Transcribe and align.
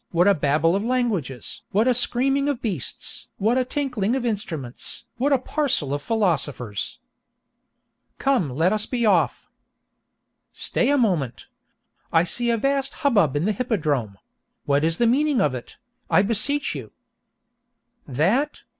what 0.09 0.27
a 0.27 0.33
Babel 0.33 0.75
of 0.75 0.83
languages! 0.83 1.61
what 1.69 1.87
a 1.87 1.93
screaming 1.93 2.49
of 2.49 2.59
beasts! 2.59 3.27
what 3.37 3.55
a 3.55 3.63
tinkling 3.63 4.15
of 4.15 4.25
instruments! 4.25 5.05
what 5.17 5.31
a 5.31 5.37
parcel 5.37 5.93
of 5.93 6.01
philosophers!" 6.01 6.97
Come 8.17 8.49
let 8.49 8.73
us 8.73 8.87
be 8.87 9.05
off. 9.05 9.47
"Stay 10.53 10.89
a 10.89 10.97
moment! 10.97 11.45
I 12.11 12.23
see 12.23 12.49
a 12.49 12.57
vast 12.57 12.95
hubbub 13.05 13.35
in 13.35 13.45
the 13.45 13.51
hippodrome; 13.51 14.17
what 14.65 14.83
is 14.83 14.97
the 14.97 15.05
meaning 15.05 15.39
of 15.39 15.53
it, 15.53 15.77
I 16.09 16.23
beseech 16.23 16.73
you?" 16.73 16.93
That? 18.07 18.61